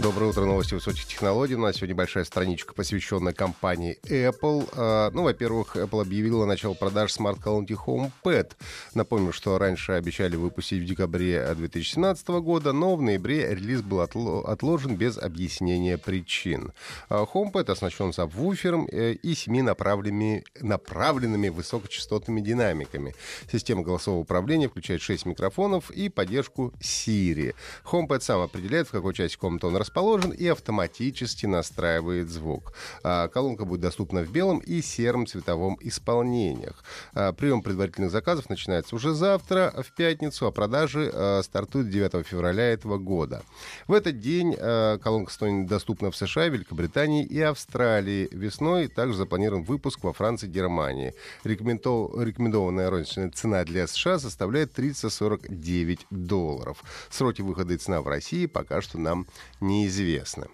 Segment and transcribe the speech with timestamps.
[0.00, 1.56] Доброе утро, новости высоких технологий.
[1.56, 4.66] У нас сегодня большая страничка, посвященная компании Apple.
[4.74, 8.52] А, ну, во-первых, Apple объявила начало продаж смарт-колонки HomePad.
[8.94, 14.96] Напомню, что раньше обещали выпустить в декабре 2017 года, но в ноябре релиз был отложен
[14.96, 16.72] без объяснения причин.
[17.10, 23.14] А, HomePad оснащен сабвуфером э, и семи направленными, направленными высокочастотными динамиками.
[23.52, 27.54] Система голосового управления включает 6 микрофонов и поддержку Siri.
[27.84, 32.72] HomePad сам определяет, в какой части комнаты он расположен, расположен и автоматически настраивает звук.
[33.02, 36.84] А, колонка будет доступна в белом и сером цветовом исполнениях.
[37.12, 42.72] А, прием предварительных заказов начинается уже завтра, в пятницу, а продажи а, стартуют 9 февраля
[42.72, 43.42] этого года.
[43.88, 48.28] В этот день колонка станет доступна в США, Великобритании и Австралии.
[48.30, 51.14] Весной также запланирован выпуск во Франции и Германии.
[51.42, 56.82] Рекомендованная розничная цена для США составляет 349 долларов.
[57.10, 59.26] Сроки выхода и цена в России пока что нам
[59.60, 60.46] не неизвестны.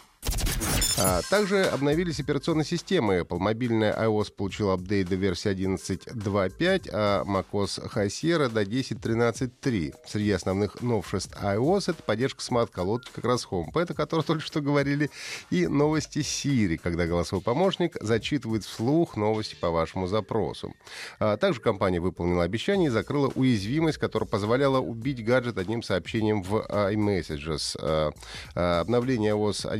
[0.98, 3.38] А, также обновились операционные системы Apple.
[3.38, 9.94] Мобильная iOS получила апдейт до версии 11.2.5, а macOS High Sierra до 10.13.3.
[10.06, 15.10] Среди основных новшеств iOS это поддержка смарт-колодки как раз HomePad, о которой только что говорили,
[15.50, 20.74] и новости Siri, когда голосовой помощник зачитывает вслух новости по вашему запросу.
[21.18, 26.66] А, также компания выполнила обещание и закрыла уязвимость, которая позволяла убить гаджет одним сообщением в
[26.68, 27.76] iMessages.
[27.82, 29.70] А, обновление iOS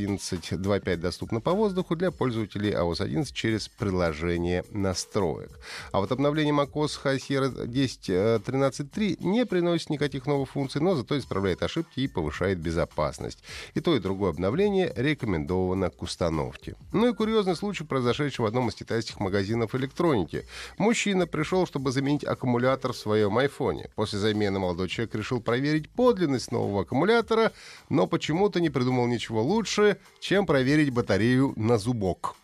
[0.66, 5.50] 11.2.5 доступно по воздуху для пользователей iOS 11 через приложение настроек.
[5.92, 11.62] А вот обновление macOS High Sierra 10.13.3 не приносит никаких новых функций, но зато исправляет
[11.62, 13.42] ошибки и повышает безопасность.
[13.74, 16.74] И то, и другое обновление рекомендовано к установке.
[16.92, 20.46] Ну и курьезный случай, произошедший в одном из китайских магазинов электроники.
[20.78, 23.90] Мужчина пришел, чтобы заменить аккумулятор в своем айфоне.
[23.94, 27.52] После замены молодой человек решил проверить подлинность нового аккумулятора,
[27.88, 30.55] но почему-то не придумал ничего лучше, чем проверить
[30.90, 32.36] батарею на зубок.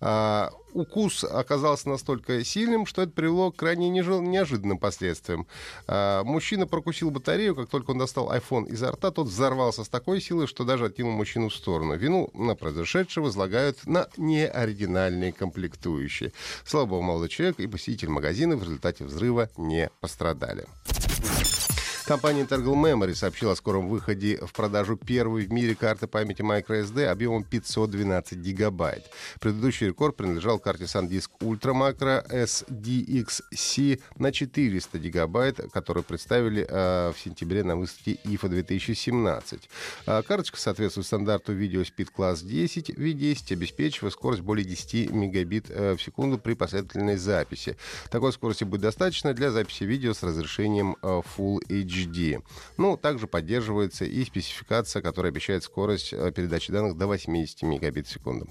[0.00, 5.46] А, укус оказался настолько сильным, что это привело к крайне неожиданным последствиям.
[5.86, 10.20] А, мужчина прокусил батарею, как только он достал iPhone изо рта, тот взорвался с такой
[10.20, 11.96] силой, что даже откинул мужчину в сторону.
[11.96, 16.32] Вину на произошедшее возлагают на неоригинальные комплектующие.
[16.64, 20.66] Слава богу, молодой человек и посетитель магазина в результате взрыва не пострадали.
[22.08, 27.04] Компания Intergal Memory сообщила о скором выходе в продажу первой в мире карты памяти microSD
[27.04, 29.04] объемом 512 гигабайт.
[29.38, 37.20] Предыдущий рекорд принадлежал карте SanDisk Ultra Macro SDXC на 400 гигабайт, которую представили э, в
[37.20, 39.68] сентябре на выставке IFA 2017.
[40.06, 45.94] Э, карточка соответствует стандарту Video Speed Class 10 V10, обеспечивая скорость более 10 мегабит э,
[45.94, 47.76] в секунду при последовательной записи.
[48.08, 52.42] Такой скорости будет достаточно для записи видео с разрешением э, Full HD HD.
[52.76, 58.12] Ну, также поддерживается и спецификация, которая обещает скорость э, передачи данных до 80 мегабит в
[58.12, 58.48] секунду.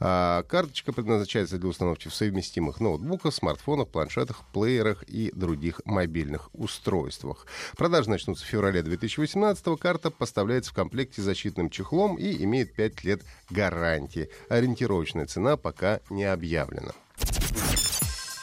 [0.00, 7.46] А, карточка предназначается для установки в совместимых ноутбуках, смартфонах, планшетах, плеерах и других мобильных устройствах.
[7.76, 9.76] Продажи начнутся в феврале 2018 -го.
[9.76, 14.28] Карта поставляется в комплекте с защитным чехлом и имеет 5 лет гарантии.
[14.48, 16.92] Ориентировочная цена пока не объявлена.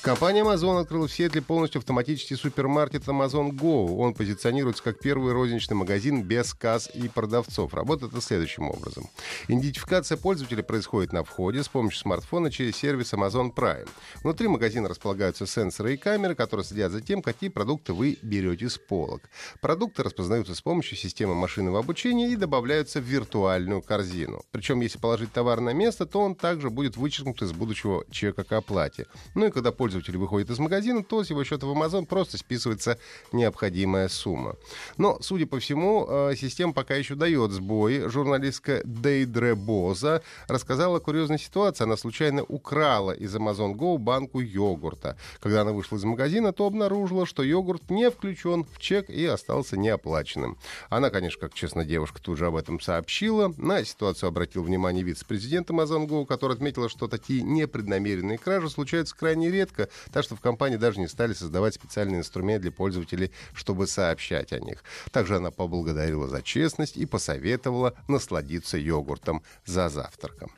[0.05, 3.97] Компания Amazon открыла в Сиэтле полностью автоматический супермаркет Amazon Go.
[3.97, 7.73] Он позиционируется как первый розничный магазин без касс и продавцов.
[7.73, 9.09] Работает это следующим образом.
[9.47, 13.89] Идентификация пользователя происходит на входе с помощью смартфона через сервис Amazon Prime.
[14.21, 18.77] Внутри магазина располагаются сенсоры и камеры, которые следят за тем, какие продукты вы берете с
[18.77, 19.23] полок.
[19.59, 24.43] Продукты распознаются с помощью системы машинного обучения и добавляются в виртуальную корзину.
[24.51, 28.51] Причем, если положить товар на место, то он также будет вычеркнут из будущего чека к
[28.51, 29.07] оплате.
[29.33, 32.37] Ну и когда пользователь пользователь выходит из магазина, то с его счета в Amazon просто
[32.37, 32.97] списывается
[33.31, 34.55] необходимая сумма.
[34.97, 38.07] Но, судя по всему, э, система пока еще дает сбои.
[38.07, 41.39] Журналистка Дейдре Боза рассказала о курьезной.
[41.79, 45.17] Она случайно украла из Amazon Go банку йогурта.
[45.39, 49.77] Когда она вышла из магазина, то обнаружила, что йогурт не включен в чек и остался
[49.77, 50.57] неоплаченным.
[50.89, 53.53] Она, конечно, как честная девушка, тут же об этом сообщила.
[53.57, 59.51] На ситуацию обратил внимание вице-президент Amazon Go, который отметила, что такие непреднамеренные кражи случаются крайне
[59.51, 64.53] редко, так что в компании даже не стали создавать специальный инструмент для пользователей, чтобы сообщать
[64.53, 64.83] о них.
[65.11, 70.51] Также она поблагодарила за честность и посоветовала насладиться йогуртом за завтраком.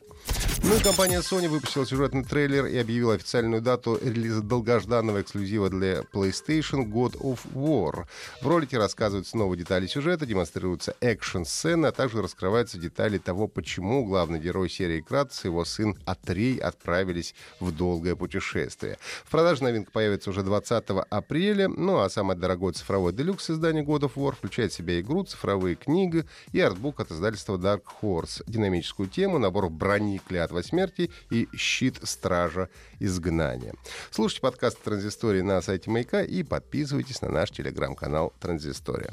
[0.68, 6.00] Ну и компания Sony выпустила сюжетный трейлер и объявила официальную дату релиза долгожданного эксклюзива для
[6.00, 8.04] PlayStation God of War.
[8.42, 14.40] В ролике рассказываются новые детали сюжета, демонстрируются экшн-сцены, а также раскрываются детали того, почему главный
[14.40, 18.98] герой серии Кратос и его сын Атрей отправились в долгое путешествие.
[19.24, 24.00] В продаже новинка появится уже 20 апреля, ну а самое дорогое цифровое делюкс издание God
[24.00, 29.08] of War включает в себя игру, цифровые книги и артбук от издательства Dark Horse, динамическую
[29.08, 32.68] тему, набор брони клятва смерти и щит стража
[33.00, 33.74] изгнания.
[34.10, 39.12] Слушайте подкаст Транзистории на сайте Маяка и подписывайтесь на наш телеграм-канал Транзистория.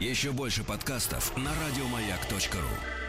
[0.00, 3.03] Еще больше подкастов на радиомаяк.ру.